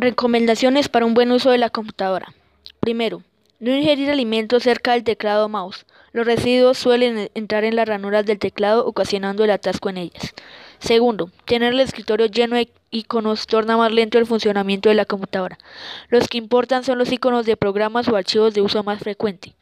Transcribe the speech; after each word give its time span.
Recomendaciones 0.00 0.88
para 0.88 1.06
un 1.06 1.14
buen 1.14 1.32
uso 1.32 1.50
de 1.50 1.58
la 1.58 1.70
computadora. 1.70 2.32
Primero, 2.78 3.24
no 3.58 3.74
ingerir 3.74 4.08
alimentos 4.12 4.62
cerca 4.62 4.92
del 4.92 5.02
teclado 5.02 5.48
mouse. 5.48 5.86
Los 6.12 6.24
residuos 6.24 6.78
suelen 6.78 7.32
entrar 7.34 7.64
en 7.64 7.74
las 7.74 7.88
ranuras 7.88 8.24
del 8.24 8.38
teclado 8.38 8.86
ocasionando 8.86 9.42
el 9.42 9.50
atasco 9.50 9.88
en 9.88 9.96
ellas. 9.96 10.34
Segundo, 10.78 11.32
tener 11.46 11.72
el 11.72 11.80
escritorio 11.80 12.26
lleno 12.26 12.54
de 12.54 12.70
iconos 12.92 13.48
torna 13.48 13.76
más 13.76 13.90
lento 13.90 14.18
el 14.18 14.26
funcionamiento 14.26 14.88
de 14.88 14.94
la 14.94 15.04
computadora. 15.04 15.58
Los 16.10 16.28
que 16.28 16.38
importan 16.38 16.84
son 16.84 16.98
los 16.98 17.10
iconos 17.10 17.44
de 17.44 17.56
programas 17.56 18.06
o 18.06 18.14
archivos 18.14 18.54
de 18.54 18.60
uso 18.60 18.84
más 18.84 19.00
frecuente. 19.00 19.56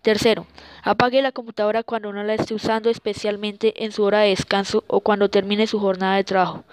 Tercero, 0.00 0.46
apague 0.82 1.20
la 1.20 1.32
computadora 1.32 1.82
cuando 1.82 2.14
no 2.14 2.24
la 2.24 2.32
esté 2.32 2.54
usando, 2.54 2.88
especialmente 2.88 3.84
en 3.84 3.92
su 3.92 4.04
hora 4.04 4.20
de 4.20 4.30
descanso 4.30 4.84
o 4.86 5.00
cuando 5.00 5.28
termine 5.28 5.66
su 5.66 5.78
jornada 5.78 6.16
de 6.16 6.24
trabajo. 6.24 6.64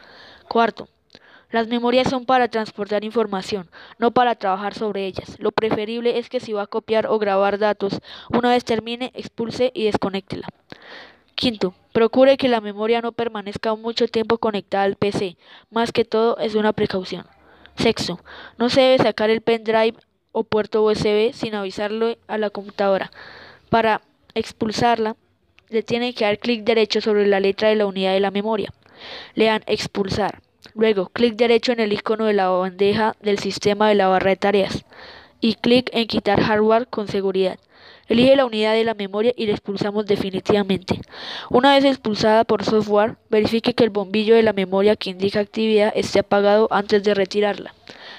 Cuarto, 0.48 0.88
las 1.52 1.68
memorias 1.68 2.10
son 2.10 2.26
para 2.26 2.48
transportar 2.48 3.04
información, 3.04 3.70
no 3.98 4.12
para 4.12 4.36
trabajar 4.36 4.76
sobre 4.76 5.06
ellas. 5.06 5.36
Lo 5.40 5.52
preferible 5.52 6.20
es 6.20 6.30
que 6.30 6.40
si 6.40 6.54
va 6.54 6.64
a 6.64 6.68
copiar 6.68 7.08
o 7.08 7.18
grabar 7.18 7.58
datos, 7.58 8.00
una 8.30 8.52
vez 8.52 8.64
termine, 8.64 9.12
expulse 9.16 9.72
y 9.74 9.86
desconéctela. 9.86 10.48
Quinto, 11.36 11.74
procure 11.94 12.38
que 12.38 12.50
la 12.50 12.62
memoria 12.62 13.02
no 13.02 13.14
permanezca 13.14 13.74
mucho 13.76 14.08
tiempo 14.08 14.38
conectada 14.38 14.84
al 14.84 14.96
PC. 14.96 15.38
Más 15.72 15.92
que 15.92 16.06
todo 16.06 16.38
es 16.38 16.54
una 16.56 16.74
precaución. 16.74 17.26
Sexto, 17.78 18.20
no 18.58 18.70
se 18.70 18.82
debe 18.82 19.04
sacar 19.04 19.30
el 19.30 19.42
pendrive 19.42 19.96
o 20.34 20.44
puerto 20.44 20.84
USB 20.84 21.32
sin 21.34 21.56
avisarlo 21.56 22.18
a 22.28 22.38
la 22.38 22.50
computadora. 22.50 23.10
Para 23.70 24.02
expulsarla, 24.36 25.16
le 25.70 25.82
tiene 25.82 26.14
que 26.14 26.26
dar 26.26 26.40
clic 26.40 26.64
derecho 26.64 27.00
sobre 27.00 27.26
la 27.26 27.40
letra 27.40 27.70
de 27.70 27.76
la 27.76 27.86
unidad 27.86 28.14
de 28.14 28.20
la 28.20 28.32
memoria. 28.32 28.74
Lean 29.34 29.64
expulsar. 29.66 30.42
Luego, 30.76 31.10
clic 31.10 31.36
derecho 31.36 31.72
en 31.72 31.80
el 31.80 31.94
icono 31.94 32.26
de 32.26 32.34
la 32.34 32.50
bandeja 32.50 33.16
del 33.22 33.40
sistema 33.40 33.90
de 33.90 33.96
la 33.96 34.08
barra 34.08 34.30
de 34.30 34.36
tareas 34.36 34.86
y 35.42 35.56
clic 35.56 35.90
en 35.94 36.08
quitar 36.08 36.42
hardware 36.42 36.88
con 36.88 37.08
seguridad. 37.08 37.58
Elige 38.08 38.36
la 38.36 38.46
unidad 38.46 38.74
de 38.74 38.84
la 38.84 38.96
memoria 38.96 39.34
y 39.38 39.46
la 39.46 39.52
expulsamos 39.52 40.06
definitivamente. 40.06 41.00
Una 41.52 41.76
vez 41.76 41.86
expulsada 41.86 42.44
por 42.44 42.64
software, 42.64 43.18
verifique 43.30 43.76
que 43.76 43.84
el 43.84 43.92
bombillo 43.92 44.36
de 44.36 44.44
la 44.44 44.52
memoria 44.54 44.96
que 44.96 45.12
indica 45.12 45.40
actividad 45.40 45.94
esté 45.96 46.20
apagado 46.20 46.68
antes 46.72 47.04
de 47.04 47.14
retirarla. 47.14 47.76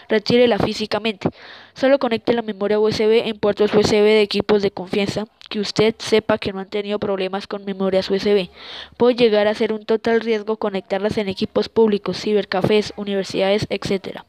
Retírela 0.08 0.58
físicamente. 0.58 1.28
Solo 1.74 1.98
conecte 1.98 2.32
la 2.32 2.42
memoria 2.42 2.78
USB 2.78 3.26
en 3.26 3.38
puertos 3.38 3.74
USB 3.74 4.02
de 4.02 4.22
equipos 4.22 4.62
de 4.62 4.70
confianza 4.70 5.26
que 5.50 5.60
usted 5.60 5.94
sepa 5.98 6.38
que 6.38 6.52
no 6.52 6.60
han 6.60 6.70
tenido 6.70 6.98
problemas 6.98 7.46
con 7.46 7.64
memorias 7.64 8.08
USB. 8.08 8.48
Puede 8.96 9.16
llegar 9.16 9.48
a 9.48 9.54
ser 9.54 9.72
un 9.72 9.84
total 9.84 10.20
riesgo 10.20 10.56
conectarlas 10.56 11.18
en 11.18 11.28
equipos 11.28 11.68
públicos, 11.68 12.18
cibercafés, 12.18 12.94
universidades, 12.96 13.66
etc. 13.68 14.20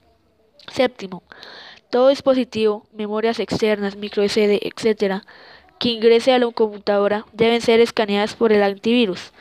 Séptimo, 0.67 1.23
todo 1.91 2.09
dispositivo, 2.09 2.87
memorias 2.91 3.39
externas, 3.39 3.95
micro 3.95 4.23
SD, 4.27 4.61
etc., 4.67 5.21
que 5.77 5.89
ingrese 5.89 6.33
a 6.33 6.39
la 6.39 6.51
computadora 6.51 7.25
deben 7.33 7.61
ser 7.61 7.79
escaneadas 7.79 8.35
por 8.35 8.51
el 8.51 8.63
antivirus. 8.63 9.31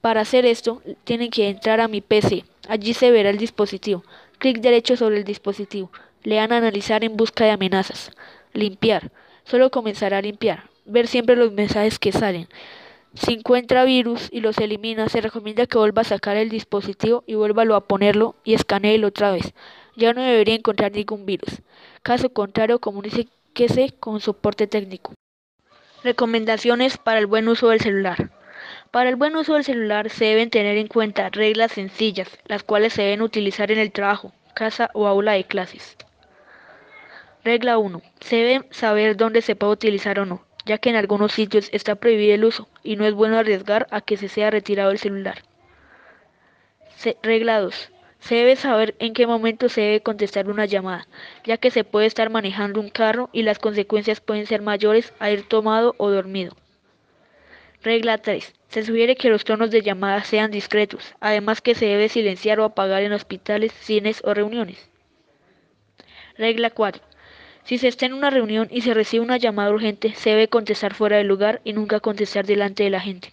Para 0.00 0.22
hacer 0.22 0.46
esto, 0.46 0.80
tienen 1.04 1.30
que 1.30 1.48
entrar 1.48 1.80
a 1.80 1.88
mi 1.88 2.00
PC. 2.00 2.44
Allí 2.68 2.94
se 2.94 3.10
verá 3.10 3.30
el 3.30 3.38
dispositivo. 3.38 4.04
Clic 4.38 4.60
derecho 4.60 4.96
sobre 4.96 5.18
el 5.18 5.24
dispositivo. 5.24 5.90
Lean 6.22 6.52
analizar 6.52 7.02
en 7.04 7.16
busca 7.16 7.44
de 7.44 7.50
amenazas. 7.50 8.12
Limpiar. 8.52 9.10
Solo 9.44 9.70
comenzará 9.70 10.18
a 10.18 10.22
limpiar. 10.22 10.69
Ver 10.84 11.06
siempre 11.06 11.36
los 11.36 11.52
mensajes 11.52 11.98
que 11.98 12.12
salen. 12.12 12.48
Si 13.14 13.32
encuentra 13.32 13.84
virus 13.84 14.28
y 14.30 14.40
los 14.40 14.58
elimina, 14.58 15.08
se 15.08 15.20
recomienda 15.20 15.66
que 15.66 15.78
vuelva 15.78 16.02
a 16.02 16.04
sacar 16.04 16.36
el 16.36 16.48
dispositivo 16.48 17.24
y 17.26 17.34
vuélvalo 17.34 17.74
a 17.74 17.86
ponerlo 17.86 18.36
y 18.44 18.54
escaneelo 18.54 19.08
otra 19.08 19.32
vez. 19.32 19.52
Ya 19.96 20.12
no 20.12 20.22
debería 20.22 20.54
encontrar 20.54 20.92
ningún 20.92 21.26
virus. 21.26 21.60
Caso 22.02 22.32
contrario, 22.32 22.78
comuníquese 22.78 23.92
con 23.98 24.20
soporte 24.20 24.68
técnico. 24.68 25.12
Recomendaciones 26.04 26.98
para 26.98 27.18
el 27.18 27.26
buen 27.26 27.48
uso 27.48 27.70
del 27.70 27.80
celular. 27.80 28.30
Para 28.90 29.08
el 29.08 29.16
buen 29.16 29.34
uso 29.36 29.54
del 29.54 29.64
celular 29.64 30.08
se 30.08 30.26
deben 30.26 30.50
tener 30.50 30.76
en 30.78 30.86
cuenta 30.86 31.30
reglas 31.30 31.72
sencillas, 31.72 32.38
las 32.46 32.62
cuales 32.62 32.92
se 32.92 33.02
deben 33.02 33.22
utilizar 33.22 33.72
en 33.72 33.78
el 33.78 33.92
trabajo, 33.92 34.32
casa 34.54 34.90
o 34.94 35.08
aula 35.08 35.32
de 35.32 35.44
clases. 35.44 35.96
Regla 37.42 37.78
1. 37.78 38.02
Se 38.20 38.36
debe 38.36 38.66
saber 38.70 39.16
dónde 39.16 39.42
se 39.42 39.56
puede 39.56 39.72
utilizar 39.72 40.20
o 40.20 40.26
no, 40.26 40.44
ya 40.64 40.78
que 40.78 40.90
en 40.90 40.96
algunos 40.96 41.32
sitios 41.32 41.68
está 41.72 41.94
prohibido 41.94 42.34
el 42.34 42.44
uso 42.44 42.68
y 42.82 42.96
no 42.96 43.06
es 43.06 43.14
bueno 43.14 43.38
arriesgar 43.38 43.86
a 43.90 44.00
que 44.00 44.16
se 44.16 44.28
sea 44.28 44.50
retirado 44.50 44.90
el 44.90 44.98
celular. 44.98 45.42
regla 47.22 47.60
2. 47.60 47.90
Se 48.20 48.34
debe 48.34 48.54
saber 48.56 48.94
en 48.98 49.14
qué 49.14 49.26
momento 49.26 49.68
se 49.68 49.80
debe 49.80 50.02
contestar 50.02 50.50
una 50.50 50.66
llamada, 50.66 51.08
ya 51.44 51.56
que 51.56 51.70
se 51.70 51.84
puede 51.84 52.06
estar 52.06 52.28
manejando 52.28 52.80
un 52.80 52.90
carro 52.90 53.30
y 53.32 53.42
las 53.42 53.58
consecuencias 53.58 54.20
pueden 54.20 54.46
ser 54.46 54.60
mayores 54.60 55.14
a 55.18 55.30
ir 55.30 55.48
tomado 55.48 55.94
o 55.96 56.10
dormido. 56.10 56.54
Regla 57.82 58.18
3. 58.18 58.52
Se 58.68 58.84
sugiere 58.84 59.16
que 59.16 59.30
los 59.30 59.44
tonos 59.44 59.70
de 59.70 59.80
llamada 59.80 60.22
sean 60.22 60.50
discretos, 60.50 61.14
además 61.18 61.62
que 61.62 61.74
se 61.74 61.86
debe 61.86 62.10
silenciar 62.10 62.60
o 62.60 62.64
apagar 62.64 63.02
en 63.02 63.12
hospitales, 63.12 63.72
cines 63.72 64.20
o 64.22 64.34
reuniones. 64.34 64.90
Regla 66.36 66.70
4. 66.70 67.02
Si 67.64 67.78
se 67.78 67.88
está 67.88 68.06
en 68.06 68.14
una 68.14 68.30
reunión 68.30 68.68
y 68.70 68.80
se 68.80 68.94
recibe 68.94 69.24
una 69.24 69.36
llamada 69.36 69.70
urgente, 69.70 70.14
se 70.14 70.30
debe 70.30 70.48
contestar 70.48 70.94
fuera 70.94 71.18
del 71.18 71.26
lugar 71.26 71.60
y 71.64 71.72
nunca 71.72 72.00
contestar 72.00 72.46
delante 72.46 72.82
de 72.82 72.90
la 72.90 73.00
gente. 73.00 73.32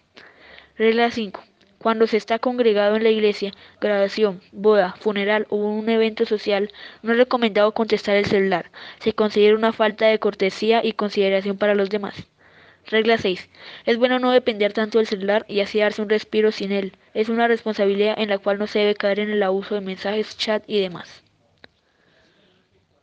Regla 0.77 1.09
5. 1.09 1.43
Cuando 1.79 2.07
se 2.07 2.17
está 2.17 2.39
congregado 2.39 2.95
en 2.95 3.03
la 3.03 3.09
iglesia, 3.09 3.53
graduación, 3.79 4.41
boda, 4.51 4.95
funeral 4.99 5.45
o 5.49 5.55
un 5.57 5.89
evento 5.89 6.25
social, 6.25 6.71
no 7.01 7.11
es 7.11 7.17
recomendado 7.17 7.71
contestar 7.71 8.15
el 8.15 8.25
celular. 8.25 8.71
Se 8.99 9.13
considera 9.13 9.55
una 9.55 9.73
falta 9.73 10.07
de 10.07 10.19
cortesía 10.19 10.83
y 10.83 10.93
consideración 10.93 11.57
para 11.57 11.75
los 11.75 11.89
demás. 11.89 12.27
Regla 12.87 13.17
6. 13.17 13.49
Es 13.85 13.97
bueno 13.97 14.17
no 14.17 14.31
depender 14.31 14.73
tanto 14.73 14.97
del 14.97 15.07
celular 15.07 15.45
y 15.47 15.59
así 15.59 15.79
darse 15.79 16.01
un 16.01 16.09
respiro 16.09 16.51
sin 16.51 16.71
él. 16.71 16.93
Es 17.13 17.29
una 17.29 17.47
responsabilidad 17.47 18.15
en 18.17 18.29
la 18.29 18.37
cual 18.37 18.59
no 18.59 18.67
se 18.67 18.79
debe 18.79 18.95
caer 18.95 19.19
en 19.19 19.29
el 19.29 19.43
abuso 19.43 19.75
de 19.75 19.81
mensajes, 19.81 20.37
chat 20.37 20.63
y 20.67 20.81
demás. 20.81 21.23